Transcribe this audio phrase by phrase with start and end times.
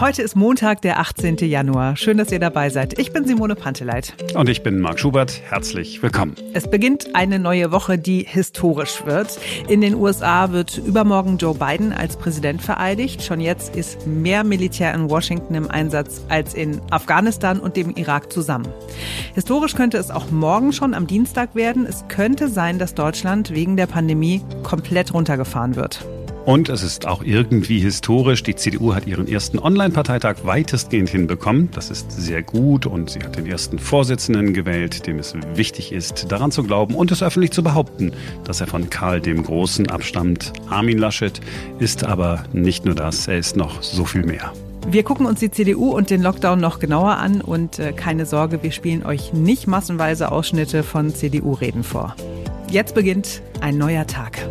[0.00, 1.36] Heute ist Montag, der 18.
[1.36, 1.96] Januar.
[1.96, 2.98] Schön, dass ihr dabei seid.
[2.98, 4.12] Ich bin Simone Panteleit.
[4.34, 5.40] Und ich bin Marc Schubert.
[5.48, 6.34] Herzlich willkommen.
[6.52, 9.38] Es beginnt eine neue Woche, die historisch wird.
[9.68, 13.22] In den USA wird übermorgen Joe Biden als Präsident vereidigt.
[13.22, 18.32] Schon jetzt ist mehr Militär in Washington im Einsatz als in Afghanistan und dem Irak
[18.32, 18.66] zusammen.
[19.36, 21.86] Historisch könnte es auch morgen schon am Dienstag werden.
[21.86, 26.04] Es könnte sein, dass Deutschland wegen der Pandemie komplett runtergefahren wird.
[26.44, 28.42] Und es ist auch irgendwie historisch.
[28.42, 31.70] Die CDU hat ihren ersten Online-Parteitag weitestgehend hinbekommen.
[31.72, 36.30] Das ist sehr gut und sie hat den ersten Vorsitzenden gewählt, dem es wichtig ist,
[36.30, 38.12] daran zu glauben und es öffentlich zu behaupten,
[38.44, 40.52] dass er von Karl dem Großen abstammt.
[40.68, 41.40] Armin Laschet
[41.78, 44.52] ist aber nicht nur das, er ist noch so viel mehr.
[44.86, 48.62] Wir gucken uns die CDU und den Lockdown noch genauer an und äh, keine Sorge,
[48.62, 52.14] wir spielen euch nicht massenweise Ausschnitte von CDU-Reden vor.
[52.70, 54.46] Jetzt beginnt ein neuer Tag.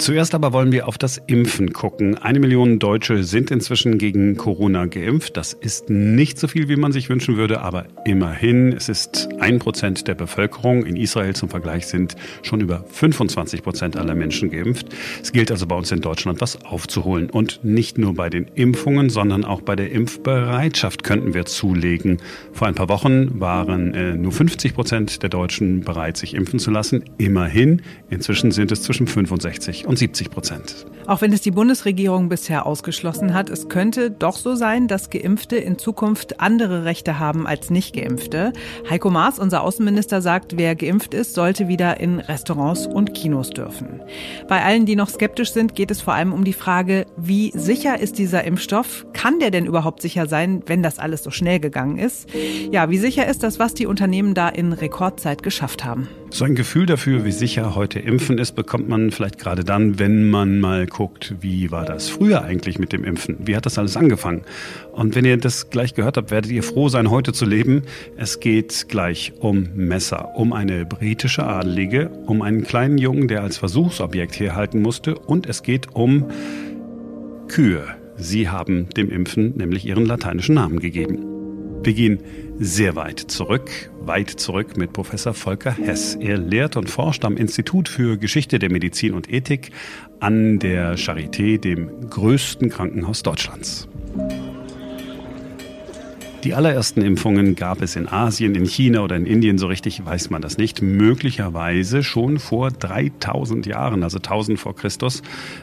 [0.00, 2.16] Zuerst aber wollen wir auf das Impfen gucken.
[2.16, 5.36] Eine Million Deutsche sind inzwischen gegen Corona geimpft.
[5.36, 8.72] Das ist nicht so viel, wie man sich wünschen würde, aber immerhin.
[8.72, 10.86] Es ist ein Prozent der Bevölkerung.
[10.86, 14.86] In Israel zum Vergleich sind schon über 25 Prozent aller Menschen geimpft.
[15.22, 17.28] Es gilt also bei uns in Deutschland was aufzuholen.
[17.28, 22.22] Und nicht nur bei den Impfungen, sondern auch bei der Impfbereitschaft könnten wir zulegen.
[22.54, 26.70] Vor ein paar Wochen waren äh, nur 50 Prozent der Deutschen bereit, sich impfen zu
[26.70, 27.04] lassen.
[27.18, 27.82] Immerhin.
[28.08, 30.86] Inzwischen sind es zwischen 65 und 70 Prozent.
[31.08, 35.56] Auch wenn es die Bundesregierung bisher ausgeschlossen hat, es könnte doch so sein, dass Geimpfte
[35.56, 38.52] in Zukunft andere Rechte haben als Nicht-Geimpfte.
[38.88, 44.00] Heiko Maas, unser Außenminister, sagt, wer geimpft ist, sollte wieder in Restaurants und Kinos dürfen.
[44.46, 47.98] Bei allen, die noch skeptisch sind, geht es vor allem um die Frage, wie sicher
[47.98, 49.06] ist dieser Impfstoff?
[49.12, 52.28] Kann der denn überhaupt sicher sein, wenn das alles so schnell gegangen ist?
[52.70, 56.06] Ja, wie sicher ist das, was die Unternehmen da in Rekordzeit geschafft haben?
[56.32, 60.30] So ein Gefühl dafür, wie sicher heute Impfen ist, bekommt man vielleicht gerade dann, wenn
[60.30, 63.36] man mal guckt, wie war das früher eigentlich mit dem Impfen?
[63.40, 64.42] Wie hat das alles angefangen?
[64.92, 67.82] Und wenn ihr das gleich gehört habt, werdet ihr froh sein, heute zu leben.
[68.16, 73.58] Es geht gleich um Messer, um eine britische Adelige, um einen kleinen Jungen, der als
[73.58, 76.28] Versuchsobjekt herhalten musste und es geht um
[77.48, 77.84] Kühe.
[78.16, 81.18] Sie haben dem Impfen nämlich ihren lateinischen Namen gegeben.
[81.82, 82.20] Wir gehen
[82.62, 86.14] sehr weit zurück, weit zurück mit Professor Volker Hess.
[86.16, 89.70] Er lehrt und forscht am Institut für Geschichte der Medizin und Ethik
[90.20, 93.88] an der Charité, dem größten Krankenhaus Deutschlands.
[96.44, 100.28] Die allerersten Impfungen gab es in Asien, in China oder in Indien, so richtig weiß
[100.28, 100.82] man das nicht.
[100.82, 105.22] Möglicherweise schon vor 3000 Jahren, also 1000 vor Christus.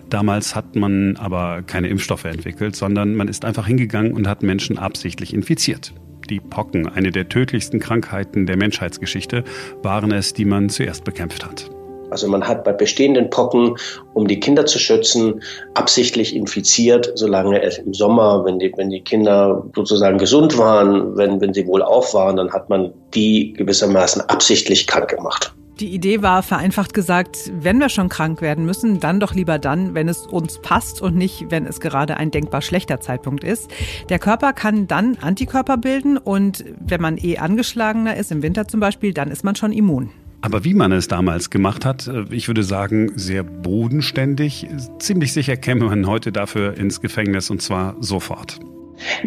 [0.10, 4.80] Damals hat man aber keine Impfstoffe entwickelt, sondern man ist einfach hingegangen und hat Menschen
[4.80, 5.94] absichtlich infiziert.
[6.30, 9.44] Die Pocken, eine der tödlichsten Krankheiten der Menschheitsgeschichte,
[9.82, 11.70] waren es, die man zuerst bekämpft hat.
[12.10, 13.76] Also man hat bei bestehenden Pocken,
[14.14, 15.42] um die Kinder zu schützen,
[15.74, 21.42] absichtlich infiziert, solange es im Sommer, wenn die, wenn die Kinder sozusagen gesund waren, wenn,
[21.42, 25.54] wenn sie wohl auf waren, dann hat man die gewissermaßen absichtlich krank gemacht.
[25.80, 29.94] Die Idee war vereinfacht gesagt, wenn wir schon krank werden müssen, dann doch lieber dann,
[29.94, 33.70] wenn es uns passt und nicht, wenn es gerade ein denkbar schlechter Zeitpunkt ist.
[34.10, 38.80] Der Körper kann dann Antikörper bilden und wenn man eh angeschlagener ist, im Winter zum
[38.80, 40.10] Beispiel, dann ist man schon immun.
[40.42, 44.68] Aber wie man es damals gemacht hat, äh, ich würde sagen, sehr bodenständig.
[44.98, 48.60] Ziemlich sicher käme man heute dafür ins Gefängnis und zwar sofort.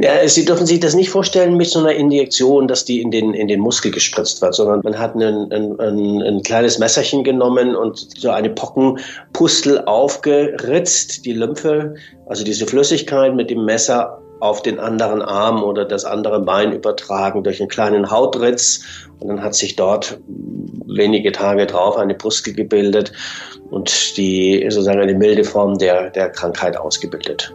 [0.01, 3.35] Ja, Sie dürfen sich das nicht vorstellen mit so einer Injektion, dass die in den,
[3.35, 7.77] in den Muskel gespritzt wird, sondern man hat ein, ein, ein, ein kleines Messerchen genommen
[7.77, 11.95] und so eine Pockenpustel aufgeritzt, die Lymphe,
[12.27, 17.45] also diese Flüssigkeit mit dem Messer auf den anderen Arm oder das andere Bein übertragen
[17.45, 18.81] durch einen kleinen Hautritz.
[19.21, 20.19] Und dann hat sich dort
[20.87, 23.13] wenige Tage drauf eine Pustel gebildet
[23.71, 27.55] und die sozusagen eine milde Form der, der Krankheit ausgebildet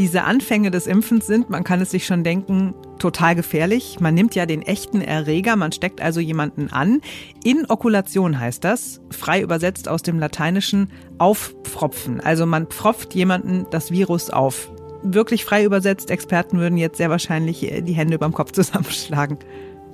[0.00, 4.00] diese Anfänge des Impfens sind, man kann es sich schon denken, total gefährlich.
[4.00, 7.02] Man nimmt ja den echten Erreger, man steckt also jemanden an.
[7.44, 12.18] Inokulation heißt das, frei übersetzt aus dem Lateinischen aufpfropfen.
[12.20, 14.72] Also man pfropft jemanden das Virus auf.
[15.02, 19.36] Wirklich frei übersetzt, Experten würden jetzt sehr wahrscheinlich die Hände überm Kopf zusammenschlagen.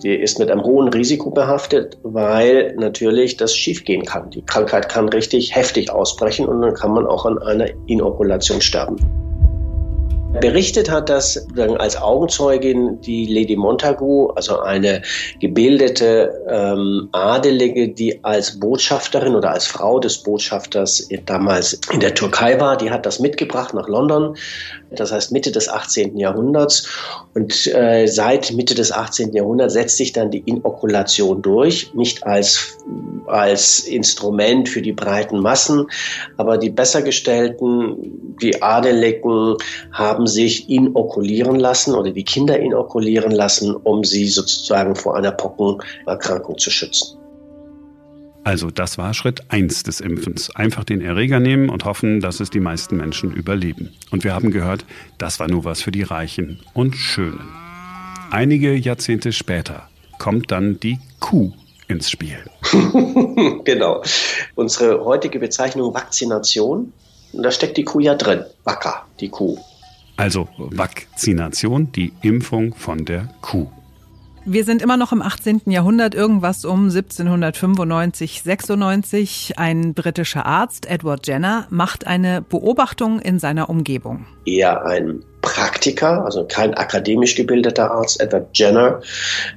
[0.05, 4.31] Die ist mit einem hohen Risiko behaftet, weil natürlich das schiefgehen kann.
[4.31, 8.99] Die Krankheit kann richtig heftig ausbrechen und dann kann man auch an einer Inokulation sterben.
[10.41, 11.47] Berichtet hat das
[11.79, 15.03] als Augenzeugin die Lady Montagu, also eine
[15.41, 22.61] gebildete ähm, Adelige, die als Botschafterin oder als Frau des Botschafters damals in der Türkei
[22.61, 22.77] war.
[22.77, 24.37] Die hat das mitgebracht nach London,
[24.91, 26.17] das heißt Mitte des 18.
[26.17, 26.89] Jahrhunderts.
[27.35, 29.33] Und äh, seit Mitte des 18.
[29.35, 32.79] Jahrhunderts setzt sich dann die Inokulation durch, nicht als,
[33.27, 35.87] als Instrument für die breiten Massen,
[36.37, 39.57] aber die Bessergestellten, die Adeligen
[39.93, 46.59] haben sich inokulieren lassen oder die Kinder inokulieren lassen, um sie sozusagen vor einer Pockenerkrankung
[46.59, 47.19] zu schützen.
[48.47, 50.55] Also das war Schritt 1 des Impfens.
[50.55, 53.93] Einfach den Erreger nehmen und hoffen, dass es die meisten Menschen überleben.
[54.13, 54.85] Und wir haben gehört,
[55.19, 57.49] das war nur was für die Reichen und Schönen.
[58.31, 59.89] Einige Jahrzehnte später
[60.21, 61.53] kommt dann die Kuh
[61.89, 62.39] ins Spiel.
[63.65, 64.03] genau.
[64.55, 66.93] Unsere heutige Bezeichnung Vakzination,
[67.33, 68.45] da steckt die Kuh ja drin.
[68.63, 69.59] Wacker, die Kuh.
[70.17, 73.69] Also Vakzination, die Impfung von der Kuh.
[74.49, 75.63] Wir sind immer noch im 18.
[75.67, 79.55] Jahrhundert, irgendwas um 1795, 96.
[79.57, 84.25] Ein britischer Arzt, Edward Jenner, macht eine Beobachtung in seiner Umgebung.
[84.45, 88.21] Eher ein Praktiker, also kein akademisch gebildeter Arzt.
[88.21, 89.01] Edward Jenner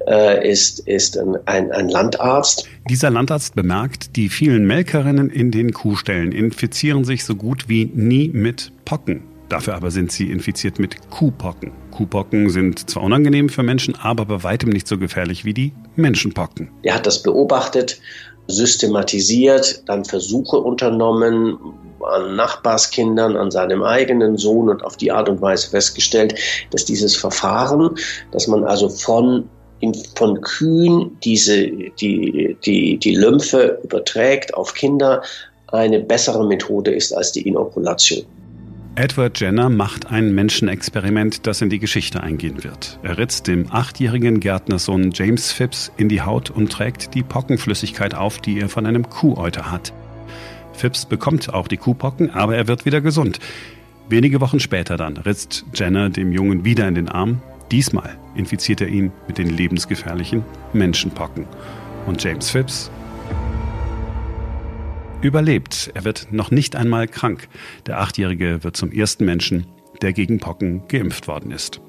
[0.08, 2.68] äh, ist, ist ein, ein, ein Landarzt.
[2.90, 8.30] Dieser Landarzt bemerkt, die vielen Melkerinnen in den Kuhställen infizieren sich so gut wie nie
[8.30, 9.29] mit Pocken.
[9.50, 11.72] Dafür aber sind sie infiziert mit Kuhpocken.
[11.92, 16.70] Kuhpocken sind zwar unangenehm für Menschen, aber bei weitem nicht so gefährlich wie die Menschenpocken.
[16.84, 18.00] Er hat das beobachtet,
[18.48, 21.58] systematisiert, dann Versuche unternommen
[22.02, 26.36] an Nachbarskindern, an seinem eigenen Sohn und auf die Art und Weise festgestellt,
[26.72, 27.96] dass dieses Verfahren,
[28.32, 29.50] dass man also von
[30.16, 31.68] von Kühen diese,
[32.02, 35.24] die, die, die Lymphe überträgt auf Kinder,
[35.68, 38.26] eine bessere Methode ist als die Inokulation.
[38.96, 43.00] Edward Jenner macht ein Menschenexperiment, das in die Geschichte eingehen wird.
[43.04, 48.40] Er ritzt dem achtjährigen Gärtnersohn James Phipps in die Haut und trägt die Pockenflüssigkeit auf,
[48.40, 49.94] die er von einem Kuhäuter hat.
[50.74, 53.40] Phipps bekommt auch die Kuhpocken, aber er wird wieder gesund.
[54.10, 57.42] Wenige Wochen später dann ritzt Jenner dem Jungen wieder in den Arm.
[57.72, 60.44] Diesmal infiziert er ihn mit den lebensgefährlichen
[60.74, 61.46] Menschenpocken.
[62.08, 62.90] Und James Phipps
[65.22, 65.92] überlebt.
[65.94, 67.48] Er wird noch nicht einmal krank.
[67.88, 69.68] Der Achtjährige wird zum ersten Menschen,
[70.02, 71.82] der gegen Pocken geimpft worden ist.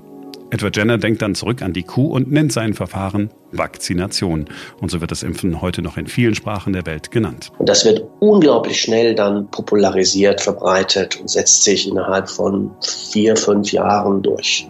[0.52, 4.46] Edward Jenner denkt dann zurück an die Kuh und nennt sein Verfahren Vakzination.
[4.80, 7.52] Und so wird das Impfen heute noch in vielen Sprachen der Welt genannt.
[7.60, 14.22] Das wird unglaublich schnell dann popularisiert, verbreitet und setzt sich innerhalb von vier, fünf Jahren
[14.22, 14.68] durch.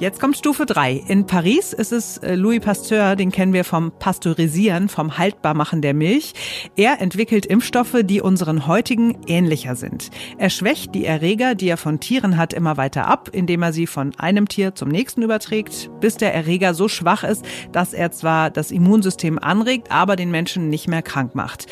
[0.00, 0.92] Jetzt kommt Stufe 3.
[1.08, 5.92] In Paris ist es äh, Louis Pasteur, den kennen wir vom Pasteurisieren, vom Haltbarmachen der
[5.92, 6.34] Milch.
[6.76, 10.10] Er entwickelt Impfstoffe, die unseren heutigen ähnlicher sind.
[10.38, 13.88] Er schwächt die Erreger, die er von Tieren hat, immer weiter ab, indem er sie
[13.88, 18.50] von einem Tier zum nächsten überträgt, bis der Erreger so schwach ist, dass er zwar
[18.50, 21.66] das Immunsystem anregt, aber den Menschen nicht mehr krank macht.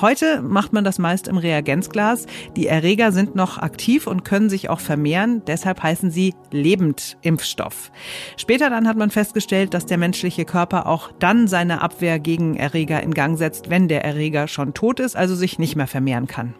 [0.00, 2.26] Heute macht man das meist im Reagenzglas.
[2.56, 5.42] Die Erreger sind noch aktiv und können sich auch vermehren.
[5.46, 6.34] Deshalb heißen sie
[7.68, 7.90] Lebendimpfstoff.
[8.36, 13.02] Später dann hat man festgestellt, dass der menschliche Körper auch dann seine Abwehr gegen Erreger
[13.02, 16.54] in Gang setzt, wenn der Erreger schon tot ist, also sich nicht mehr vermehren kann.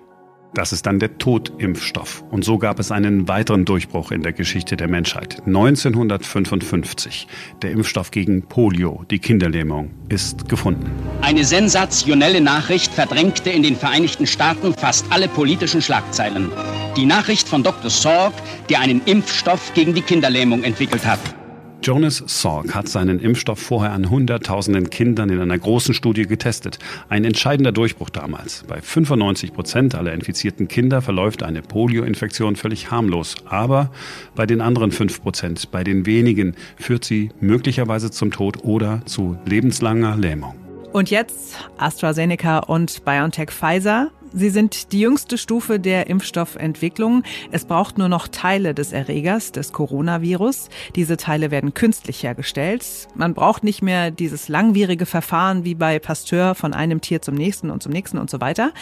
[0.55, 2.25] Das ist dann der Totimpfstoff.
[2.31, 5.43] Und so gab es einen weiteren Durchbruch in der Geschichte der Menschheit.
[5.45, 7.29] 1955.
[7.61, 10.91] Der Impfstoff gegen Polio, die Kinderlähmung, ist gefunden.
[11.21, 16.51] Eine sensationelle Nachricht verdrängte in den Vereinigten Staaten fast alle politischen Schlagzeilen.
[16.99, 17.91] Die Nachricht von Dr.
[17.91, 18.33] Salk,
[18.69, 21.21] der einen Impfstoff gegen die Kinderlähmung entwickelt hat.
[21.81, 26.81] Jonas Salk hat seinen Impfstoff vorher an Hunderttausenden Kindern in einer großen Studie getestet.
[27.09, 28.65] Ein entscheidender Durchbruch damals.
[28.67, 33.37] Bei 95 Prozent aller infizierten Kinder verläuft eine Polioinfektion völlig harmlos.
[33.49, 33.93] Aber
[34.35, 39.39] bei den anderen 5 Prozent, bei den wenigen, führt sie möglicherweise zum Tod oder zu
[39.47, 40.57] lebenslanger Lähmung.
[40.93, 44.11] Und jetzt AstraZeneca und BioNTech Pfizer.
[44.33, 47.23] Sie sind die jüngste Stufe der Impfstoffentwicklung.
[47.51, 50.69] Es braucht nur noch Teile des Erregers, des Coronavirus.
[50.97, 53.09] Diese Teile werden künstlich hergestellt.
[53.15, 57.71] Man braucht nicht mehr dieses langwierige Verfahren wie bei Pasteur von einem Tier zum nächsten
[57.71, 58.73] und zum nächsten und so weiter.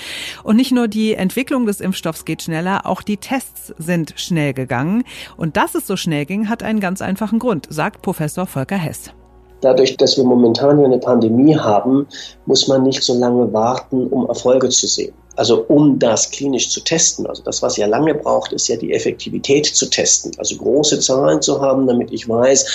[0.43, 5.05] Und nicht nur die Entwicklung des Impfstoffs geht schneller, auch die Tests sind schnell gegangen.
[5.37, 9.13] Und dass es so schnell ging, hat einen ganz einfachen Grund, sagt Professor Volker Hess.
[9.61, 12.07] Dadurch, dass wir momentan eine Pandemie haben,
[12.45, 15.15] muss man nicht so lange warten, um Erfolge zu sehen.
[15.37, 17.27] Also um das klinisch zu testen.
[17.27, 20.33] Also das, was ja lange braucht, ist ja die Effektivität zu testen.
[20.39, 22.67] Also große Zahlen zu haben, damit ich weiß,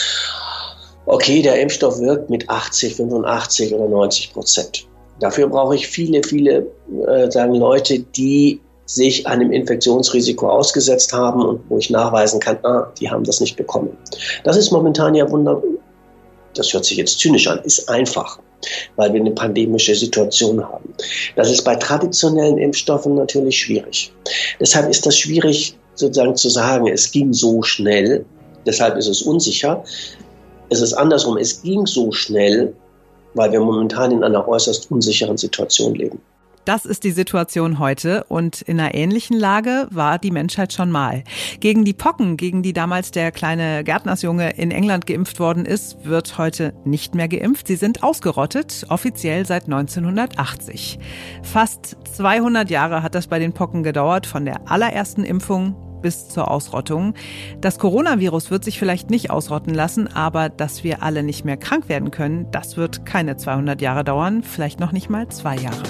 [1.06, 4.88] okay, der Impfstoff wirkt mit 80, 85 oder 90 Prozent.
[5.20, 6.68] Dafür brauche ich viele, viele
[7.08, 12.92] äh, sagen Leute, die sich einem Infektionsrisiko ausgesetzt haben und wo ich nachweisen kann, ah,
[13.00, 13.96] die haben das nicht bekommen.
[14.44, 15.64] Das ist momentan ja wunderbar.
[16.56, 18.40] Das hört sich jetzt zynisch an, ist einfach,
[18.96, 20.94] weil wir eine pandemische Situation haben.
[21.36, 24.12] Das ist bei traditionellen Impfstoffen natürlich schwierig.
[24.60, 28.26] Deshalb ist das schwierig sozusagen zu sagen, es ging so schnell,
[28.66, 29.84] deshalb ist es unsicher.
[30.70, 32.74] Es ist andersrum, es ging so schnell,
[33.34, 36.22] weil wir momentan in einer äußerst unsicheren Situation leben.
[36.66, 41.24] Das ist die Situation heute und in einer ähnlichen Lage war die Menschheit schon mal.
[41.60, 46.38] Gegen die Pocken, gegen die damals der kleine Gärtnersjunge in England geimpft worden ist, wird
[46.38, 47.68] heute nicht mehr geimpft.
[47.68, 51.00] Sie sind ausgerottet, offiziell seit 1980.
[51.42, 56.50] Fast 200 Jahre hat das bei den Pocken gedauert, von der allerersten Impfung bis zur
[56.50, 57.14] Ausrottung.
[57.60, 61.90] Das Coronavirus wird sich vielleicht nicht ausrotten lassen, aber dass wir alle nicht mehr krank
[61.90, 65.84] werden können, das wird keine 200 Jahre dauern, vielleicht noch nicht mal zwei Jahre.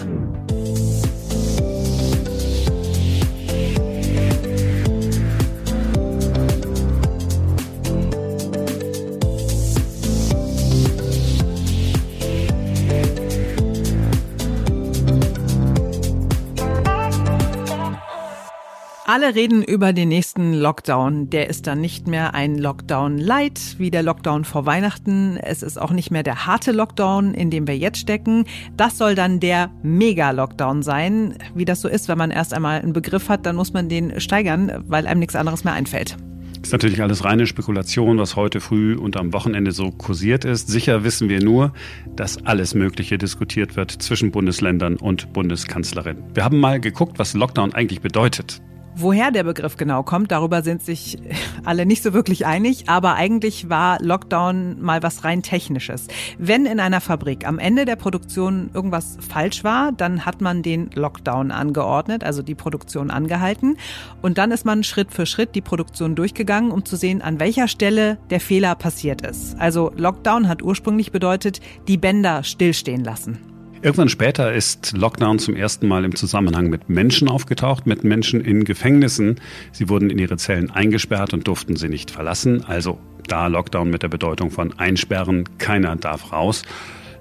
[19.14, 21.30] Alle reden über den nächsten Lockdown.
[21.30, 25.36] Der ist dann nicht mehr ein Lockdown light wie der Lockdown vor Weihnachten.
[25.36, 28.46] Es ist auch nicht mehr der harte Lockdown, in dem wir jetzt stecken.
[28.78, 31.36] Das soll dann der Mega-Lockdown sein.
[31.54, 34.22] Wie das so ist, wenn man erst einmal einen Begriff hat, dann muss man den
[34.22, 36.16] steigern, weil einem nichts anderes mehr einfällt.
[36.64, 40.70] Ist natürlich alles reine Spekulation, was heute früh und am Wochenende so kursiert ist.
[40.70, 41.74] Sicher wissen wir nur,
[42.16, 46.24] dass alles Mögliche diskutiert wird zwischen Bundesländern und Bundeskanzlerin.
[46.34, 48.62] Wir haben mal geguckt, was Lockdown eigentlich bedeutet.
[48.96, 51.18] Woher der Begriff genau kommt, darüber sind sich
[51.64, 56.08] alle nicht so wirklich einig, aber eigentlich war Lockdown mal was rein technisches.
[56.38, 60.90] Wenn in einer Fabrik am Ende der Produktion irgendwas falsch war, dann hat man den
[60.94, 63.78] Lockdown angeordnet, also die Produktion angehalten
[64.22, 67.68] und dann ist man Schritt für Schritt die Produktion durchgegangen, um zu sehen, an welcher
[67.68, 69.60] Stelle der Fehler passiert ist.
[69.60, 73.51] Also Lockdown hat ursprünglich bedeutet, die Bänder stillstehen lassen.
[73.84, 78.64] Irgendwann später ist Lockdown zum ersten Mal im Zusammenhang mit Menschen aufgetaucht, mit Menschen in
[78.64, 79.42] Gefängnissen.
[79.72, 82.64] Sie wurden in ihre Zellen eingesperrt und durften sie nicht verlassen.
[82.64, 86.62] Also da Lockdown mit der Bedeutung von einsperren, keiner darf raus.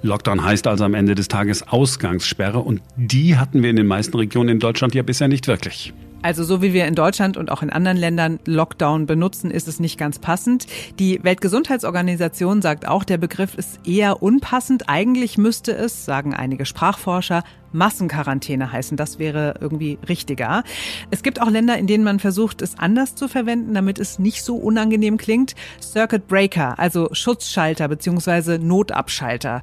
[0.02, 4.18] Lockdown heißt also am Ende des Tages Ausgangssperre und die hatten wir in den meisten
[4.18, 5.94] Regionen in Deutschland ja bisher nicht wirklich.
[6.22, 9.80] Also so wie wir in Deutschland und auch in anderen Ländern Lockdown benutzen, ist es
[9.80, 10.66] nicht ganz passend.
[10.98, 14.88] Die Weltgesundheitsorganisation sagt auch, der Begriff ist eher unpassend.
[14.88, 18.98] Eigentlich müsste es, sagen einige Sprachforscher, Massenquarantäne heißen.
[18.98, 20.62] Das wäre irgendwie richtiger.
[21.10, 24.42] Es gibt auch Länder, in denen man versucht, es anders zu verwenden, damit es nicht
[24.42, 25.54] so unangenehm klingt.
[25.80, 29.62] Circuit Breaker, also Schutzschalter beziehungsweise Notabschalter.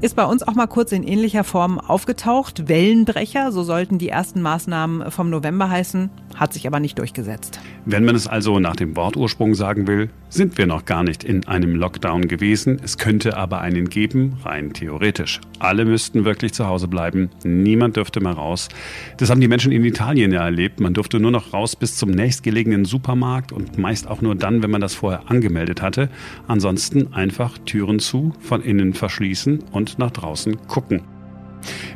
[0.00, 2.68] Ist bei uns auch mal kurz in ähnlicher Form aufgetaucht.
[2.68, 7.60] Wellenbrecher, so sollten die ersten Maßnahmen vom November heißen, hat sich aber nicht durchgesetzt.
[7.84, 11.46] Wenn man es also nach dem Wortursprung sagen will, sind wir noch gar nicht in
[11.46, 12.80] einem Lockdown gewesen.
[12.82, 15.40] Es könnte aber einen geben, rein theoretisch.
[15.58, 17.30] Alle müssten wirklich zu Hause bleiben.
[17.44, 18.68] Niemand dürfte mehr raus.
[19.16, 20.80] Das haben die Menschen in Italien ja erlebt.
[20.80, 24.70] Man durfte nur noch raus bis zum nächstgelegenen Supermarkt und meist auch nur dann, wenn
[24.70, 26.08] man das vorher angemeldet hatte.
[26.48, 31.13] Ansonsten einfach Türen zu, von innen verschließen und nach draußen gucken.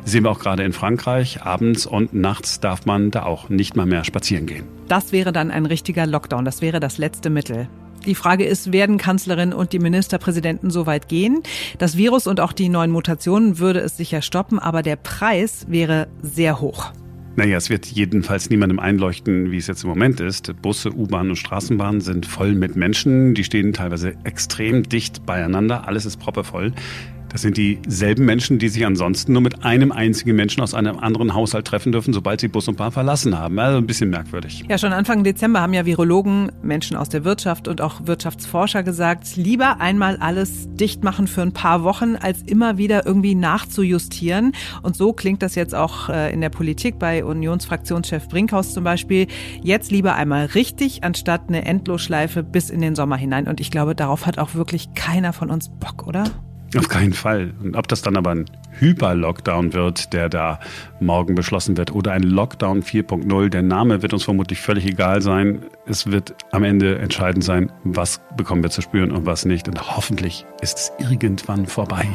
[0.05, 1.41] Sehen wir auch gerade in Frankreich.
[1.43, 4.63] Abends und nachts darf man da auch nicht mal mehr spazieren gehen.
[4.87, 6.45] Das wäre dann ein richtiger Lockdown.
[6.45, 7.67] Das wäre das letzte Mittel.
[8.05, 11.41] Die Frage ist, werden Kanzlerin und die Ministerpräsidenten so weit gehen?
[11.79, 16.07] Das Virus und auch die neuen Mutationen würde es sicher stoppen, aber der Preis wäre
[16.21, 16.91] sehr hoch.
[17.35, 20.61] Naja, es wird jedenfalls niemandem einleuchten, wie es jetzt im Moment ist.
[20.61, 23.33] Busse, U-Bahn und Straßenbahnen sind voll mit Menschen.
[23.33, 25.87] Die stehen teilweise extrem dicht beieinander.
[25.87, 26.73] Alles ist proppevoll.
[27.29, 31.35] Das sind dieselben Menschen, die sich ansonsten nur mit einem einzigen Menschen aus einem anderen
[31.35, 33.59] Haushalt treffen dürfen, sobald sie Bus und Bahn verlassen haben.
[33.59, 34.65] Also ein bisschen merkwürdig.
[34.67, 39.35] Ja, schon Anfang Dezember haben ja Virologen, Menschen aus der Wirtschaft und auch Wirtschaftsforscher gesagt,
[39.35, 44.53] lieber einmal alles dicht machen für ein paar Wochen, als immer wieder irgendwie nachzujustieren.
[44.81, 49.27] Und so klingt das jetzt auch äh, in der Politik bei Unionsfraktionschef Brinkhaus zum Beispiel.
[49.61, 53.47] Jetzt lieber einmal richtig, anstatt eine Endlosschleife bis in den Sommer hinein.
[53.47, 56.23] Und ich glaube, darauf hat auch wirklich keiner von uns Bock, oder?
[56.77, 57.53] Auf keinen Fall.
[57.63, 58.45] Und ob das dann aber ein
[58.79, 60.59] Hyper-Lockdown wird, der da
[60.99, 65.65] morgen beschlossen wird, oder ein Lockdown 4.0, der Name wird uns vermutlich völlig egal sein.
[65.87, 69.67] Es wird am Ende entscheidend sein, was bekommen wir zu spüren und was nicht.
[69.67, 72.07] Und hoffentlich ist es irgendwann vorbei.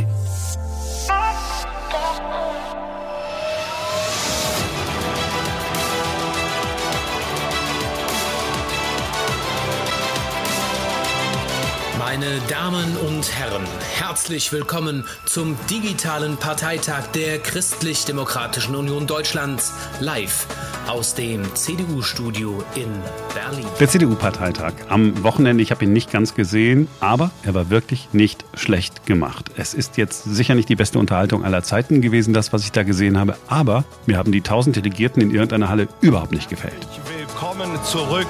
[12.15, 13.65] Meine Damen und Herren,
[13.97, 20.47] herzlich willkommen zum digitalen Parteitag der Christlich-Demokratischen Union Deutschlands live
[20.87, 22.87] aus dem CDU-Studio in
[23.35, 23.67] Berlin.
[23.81, 28.45] Der CDU-Parteitag am Wochenende, ich habe ihn nicht ganz gesehen, aber er war wirklich nicht
[28.55, 29.51] schlecht gemacht.
[29.57, 32.85] Es ist jetzt sicher nicht die beste Unterhaltung aller Zeiten gewesen, das, was ich da
[32.85, 36.87] gesehen habe, aber mir haben die tausend Delegierten in irgendeiner Halle überhaupt nicht gefällt.
[37.19, 38.29] Willkommen zurück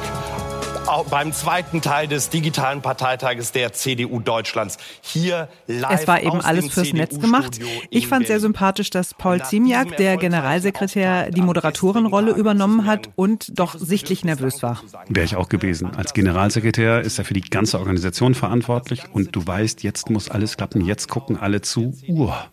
[1.11, 4.79] beim zweiten Teil des digitalen Parteitages der CDU Deutschlands.
[5.01, 7.59] Hier live Es war eben alles fürs Netz gemacht.
[7.91, 13.77] Ich fand sehr sympathisch, dass Paul Ziemiak, der Generalsekretär, die Moderatorenrolle übernommen hat und doch
[13.79, 14.83] sichtlich nervös war.
[15.09, 15.95] Wäre ich auch gewesen.
[15.97, 20.57] Als Generalsekretär ist er für die ganze Organisation verantwortlich und du weißt, jetzt muss alles
[20.57, 21.95] klappen, jetzt gucken alle zu.
[22.09, 22.49] Uah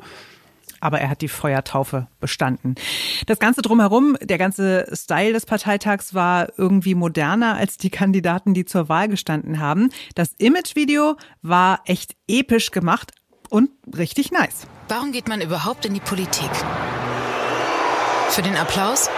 [0.81, 2.75] aber er hat die Feuertaufe bestanden.
[3.27, 8.65] Das Ganze drumherum, der ganze Style des Parteitags war irgendwie moderner als die Kandidaten, die
[8.65, 9.89] zur Wahl gestanden haben.
[10.15, 13.13] Das Imagevideo war echt episch gemacht
[13.49, 14.67] und richtig nice.
[14.87, 16.49] Warum geht man überhaupt in die Politik?
[18.29, 19.09] Für den Applaus?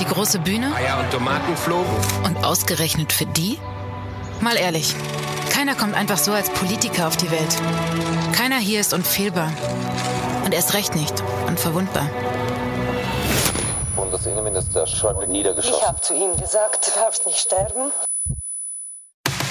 [0.00, 0.74] Die große Bühne?
[0.74, 1.90] Eier und Tomaten flogen.
[2.24, 3.58] Und ausgerechnet für die?
[4.40, 4.94] Mal ehrlich,
[5.50, 7.60] keiner kommt einfach so als Politiker auf die Welt.
[8.34, 9.52] Keiner hier ist unfehlbar.
[10.44, 12.10] Und erst recht nicht unverwundbar.
[13.94, 15.78] Bundesinnenminister Schäuble niedergeschossen.
[15.78, 17.92] Ich habe zu ihm gesagt, du darfst nicht sterben.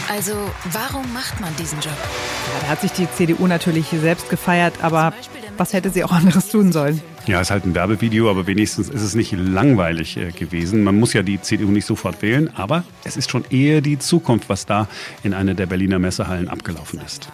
[0.09, 0.33] Also,
[0.73, 1.93] warum macht man diesen Job?
[1.95, 5.13] Ja, da hat sich die CDU natürlich selbst gefeiert, aber
[5.57, 7.01] was hätte sie auch anderes tun sollen?
[7.25, 10.83] Ja, ist halt ein Werbevideo, aber wenigstens ist es nicht langweilig äh, gewesen.
[10.83, 14.49] Man muss ja die CDU nicht sofort wählen, aber es ist schon eher die Zukunft,
[14.49, 14.89] was da
[15.23, 17.29] in einer der Berliner Messehallen abgelaufen ist.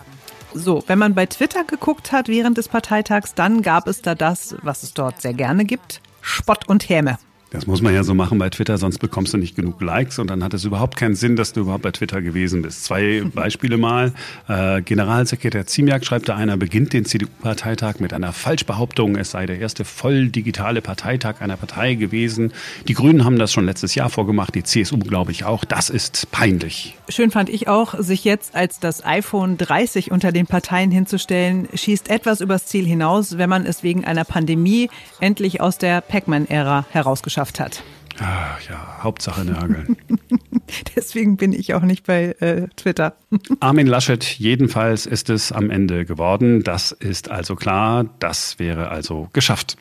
[0.54, 4.56] So, wenn man bei Twitter geguckt hat während des Parteitags, dann gab es da das,
[4.64, 7.18] was es dort sehr gerne gibt, Spott und Häme.
[7.52, 10.30] Das muss man ja so machen bei Twitter, sonst bekommst du nicht genug Likes und
[10.30, 12.84] dann hat es überhaupt keinen Sinn, dass du überhaupt bei Twitter gewesen bist.
[12.84, 14.14] Zwei Beispiele mal.
[14.48, 19.58] Äh, Generalsekretär Ziemiak schreibt da einer, beginnt den CDU-Parteitag mit einer Falschbehauptung, es sei der
[19.58, 22.54] erste voll digitale Parteitag einer Partei gewesen.
[22.88, 25.66] Die Grünen haben das schon letztes Jahr vorgemacht, die CSU glaube ich auch.
[25.66, 26.98] Das ist peinlich.
[27.10, 32.12] Schön fand ich auch, sich jetzt als das iPhone 30 unter den Parteien hinzustellen, schießt
[32.12, 37.39] etwas übers Ziel hinaus, wenn man es wegen einer Pandemie endlich aus der Pac-Man-Ära herausgeschafft
[37.40, 37.84] geschafft hat.
[38.22, 39.96] Ach ja, Hauptsache Nörgeln.
[40.96, 43.16] Deswegen bin ich auch nicht bei äh, Twitter.
[43.62, 46.64] Armin Laschet, jedenfalls ist es am Ende geworden.
[46.64, 48.08] Das ist also klar.
[48.20, 49.78] Das wäre also geschafft.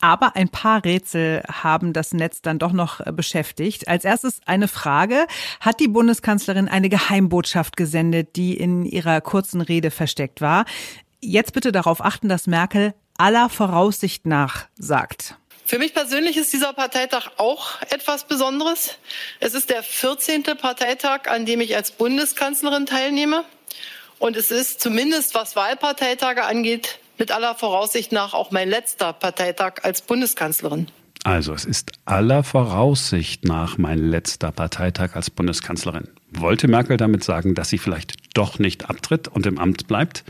[0.00, 3.88] Aber ein paar Rätsel haben das Netz dann doch noch äh, beschäftigt.
[3.88, 5.26] Als erstes eine Frage.
[5.60, 10.64] Hat die Bundeskanzlerin eine Geheimbotschaft gesendet, die in ihrer kurzen Rede versteckt war?
[11.20, 15.36] Jetzt bitte darauf achten, dass Merkel aller Voraussicht nach sagt.
[15.72, 18.98] Für mich persönlich ist dieser Parteitag auch etwas Besonderes.
[19.40, 20.42] Es ist der 14.
[20.42, 23.46] Parteitag, an dem ich als Bundeskanzlerin teilnehme.
[24.18, 29.76] Und es ist zumindest, was Wahlparteitage angeht, mit aller Voraussicht nach auch mein letzter Parteitag
[29.82, 30.88] als Bundeskanzlerin.
[31.24, 36.06] Also es ist aller Voraussicht nach mein letzter Parteitag als Bundeskanzlerin.
[36.34, 40.24] Wollte Merkel damit sagen, dass sie vielleicht doch nicht abtritt und im Amt bleibt?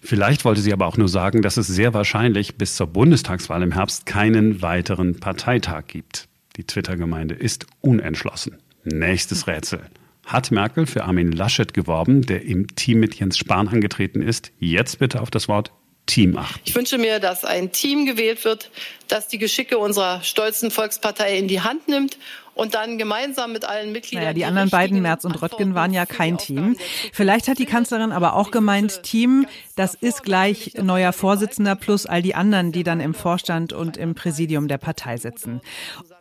[0.00, 3.72] Vielleicht wollte sie aber auch nur sagen, dass es sehr wahrscheinlich bis zur Bundestagswahl im
[3.72, 6.28] Herbst keinen weiteren Parteitag gibt.
[6.56, 8.58] Die Twitter-Gemeinde ist unentschlossen.
[8.84, 9.80] Nächstes Rätsel.
[10.24, 14.52] Hat Merkel für Armin Laschet geworben, der im Team mit Jens Spahn angetreten ist?
[14.58, 15.72] Jetzt bitte auf das Wort
[16.06, 16.60] Team achten.
[16.64, 18.70] Ich wünsche mir, dass ein Team gewählt wird,
[19.08, 22.18] das die Geschicke unserer stolzen Volkspartei in die Hand nimmt
[22.54, 24.24] und dann gemeinsam mit allen Mitgliedern.
[24.24, 26.76] Naja, die, die anderen beiden, Merz und Röttgen, waren ja kein Team.
[27.12, 32.22] Vielleicht hat die Kanzlerin aber auch gemeint, Team, das ist gleich neuer Vorsitzender plus all
[32.22, 35.60] die anderen, die dann im Vorstand und im Präsidium der Partei sitzen.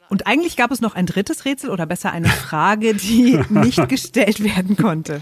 [0.09, 4.43] Und eigentlich gab es noch ein drittes Rätsel oder besser eine Frage, die nicht gestellt
[4.43, 5.21] werden konnte.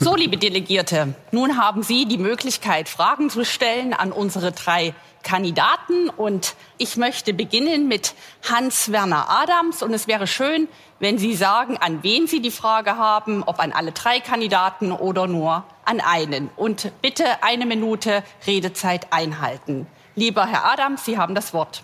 [0.00, 6.08] So, liebe Delegierte, nun haben Sie die Möglichkeit, Fragen zu stellen an unsere drei Kandidaten.
[6.08, 8.14] Und ich möchte beginnen mit
[8.48, 9.82] Hans-Werner Adams.
[9.82, 10.68] Und es wäre schön,
[11.00, 15.26] wenn Sie sagen, an wen Sie die Frage haben, ob an alle drei Kandidaten oder
[15.26, 16.48] nur an einen.
[16.54, 19.88] Und bitte eine Minute Redezeit einhalten.
[20.14, 21.82] Lieber Herr Adams, Sie haben das Wort.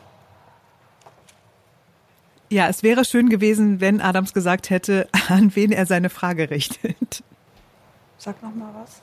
[2.49, 7.25] Ja, es wäre schön gewesen, wenn Adams gesagt hätte, an wen er seine Frage richtet.
[8.19, 9.01] Sag noch mal was.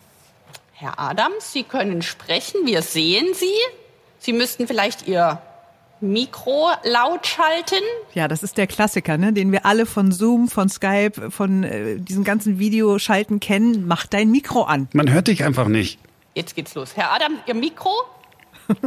[0.73, 2.65] Herr Adams, Sie können sprechen.
[2.65, 3.53] Wir sehen Sie.
[4.19, 5.41] Sie müssten vielleicht Ihr
[6.01, 7.83] Mikro laut schalten.
[8.13, 9.33] Ja, das ist der Klassiker, ne?
[9.33, 13.87] den wir alle von Zoom, von Skype, von äh, diesen ganzen Videoschalten kennen.
[13.87, 14.87] Mach dein Mikro an.
[14.93, 15.99] Man hört dich einfach nicht.
[16.33, 16.95] Jetzt geht's los.
[16.95, 17.91] Herr Adams, Ihr Mikro?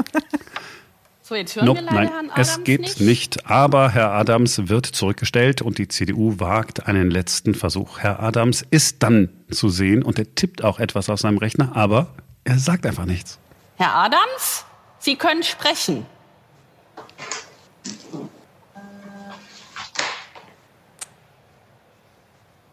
[1.27, 3.01] So, jetzt hören nope, wir leider nein, Herrn Adams es geht nicht.
[3.01, 3.51] nicht.
[3.51, 8.01] Aber Herr Adams wird zurückgestellt und die CDU wagt einen letzten Versuch.
[8.01, 12.09] Herr Adams ist dann zu sehen und er tippt auch etwas auf seinem Rechner, aber
[12.45, 13.39] er sagt einfach nichts.
[13.77, 14.67] Herr Adams,
[14.99, 16.05] Sie können sprechen.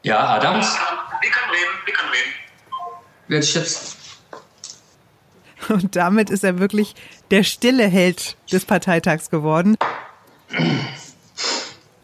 [0.04, 0.76] Ja, Adams?
[1.22, 2.34] Wir können reden, wir können reden.
[3.30, 4.01] Jetzt, jetzt
[5.72, 6.96] und damit ist er wirklich
[7.32, 9.78] der stille Held des Parteitags geworden.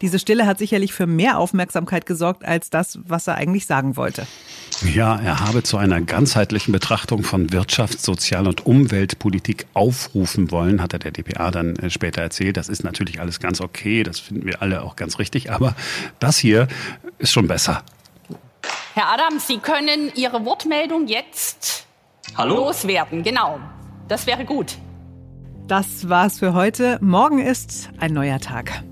[0.00, 4.26] Diese Stille hat sicherlich für mehr Aufmerksamkeit gesorgt als das, was er eigentlich sagen wollte.
[4.84, 10.92] Ja, er habe zu einer ganzheitlichen Betrachtung von Wirtschafts-, Sozial- und Umweltpolitik aufrufen wollen, hat
[10.92, 12.56] er der DPA dann äh, später erzählt.
[12.56, 15.74] Das ist natürlich alles ganz okay, das finden wir alle auch ganz richtig, aber
[16.20, 16.68] das hier
[17.18, 17.82] ist schon besser.
[18.94, 21.87] Herr Adams, Sie können Ihre Wortmeldung jetzt
[22.36, 22.56] Hallo?
[22.56, 23.22] loswerden.
[23.22, 23.58] Genau,
[24.08, 24.76] das wäre gut.
[25.66, 26.98] Das war's für heute.
[27.00, 28.82] Morgen ist ein neuer Tag.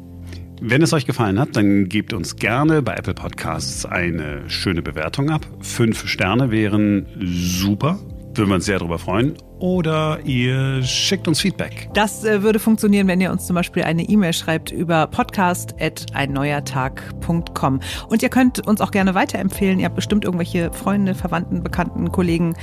[0.61, 5.31] Wenn es euch gefallen hat, dann gebt uns gerne bei Apple Podcasts eine schöne Bewertung
[5.31, 5.47] ab.
[5.61, 7.99] Fünf Sterne wären super.
[8.35, 9.35] Würden wir uns sehr darüber freuen.
[9.59, 11.89] Oder ihr schickt uns Feedback.
[11.95, 17.81] Das äh, würde funktionieren, wenn ihr uns zum Beispiel eine E-Mail schreibt über podcast.einneuertag.com.
[18.09, 19.79] Und ihr könnt uns auch gerne weiterempfehlen.
[19.79, 22.55] Ihr habt bestimmt irgendwelche Freunde, Verwandten, Bekannten, Kollegen,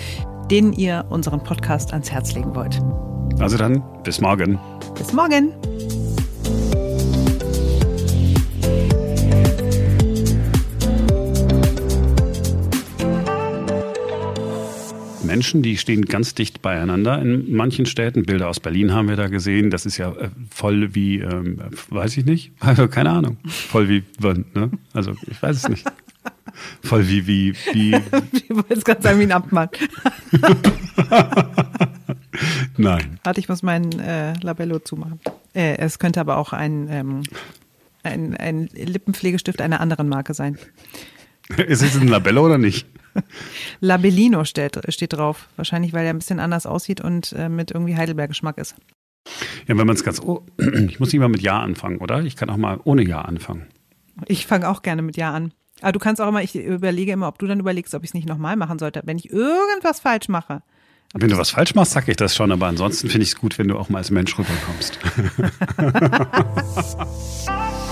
[0.50, 2.82] denen ihr unseren Podcast ans Herz legen wollt.
[3.40, 4.60] Also dann, bis morgen.
[4.96, 5.54] Bis morgen.
[15.34, 18.24] Menschen, die stehen ganz dicht beieinander in manchen Städten.
[18.24, 19.72] Bilder aus Berlin haben wir da gesehen.
[19.72, 24.04] Das ist ja äh, voll wie, ähm, weiß ich nicht, also keine Ahnung, voll wie,
[24.22, 24.70] ne?
[24.94, 25.86] also ich weiß es nicht.
[26.84, 27.96] Voll wie, wie, wie.
[28.34, 29.70] ich wollte jetzt gerade sagen, wie ein Amtmann.
[32.78, 33.20] Nein.
[33.24, 35.20] Warte, ich muss mein äh, Labello zumachen.
[35.54, 37.24] Äh, es könnte aber auch ein, ähm,
[38.04, 40.58] ein, ein Lippenpflegestift einer anderen Marke sein.
[41.58, 42.88] Ist es ein Labello oder nicht?
[43.80, 45.50] Labellino steht, steht drauf.
[45.56, 48.76] Wahrscheinlich, weil er ein bisschen anders aussieht und äh, mit irgendwie Heidelberg-Geschmack ist.
[49.68, 50.22] Ja, wenn man es ganz.
[50.22, 52.24] Oh, ich muss nicht mal mit Ja anfangen, oder?
[52.24, 53.68] Ich kann auch mal ohne Ja anfangen.
[54.28, 55.54] Ich fange auch gerne mit Ja an.
[55.84, 58.14] Aber du kannst auch immer, ich überlege immer, ob du dann überlegst, ob ich es
[58.14, 60.62] nicht nochmal machen sollte, wenn ich irgendwas falsch mache.
[61.14, 63.60] Wenn du was falsch machst, sag ich das schon, aber ansonsten finde ich es gut,
[63.60, 64.98] wenn du auch mal als Mensch rüberkommst.